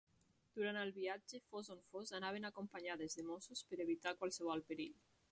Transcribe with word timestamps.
Durant 0.59 0.77
el 0.83 0.93
viatge, 0.93 1.41
fos 1.49 1.67
on 1.75 1.83
fos, 1.91 2.13
anaven 2.19 2.49
acompanyades 2.49 3.17
de 3.19 3.25
mossos 3.27 3.61
per 3.73 3.79
evitar 3.85 4.15
qualsevol 4.23 4.65
perill. 4.71 4.97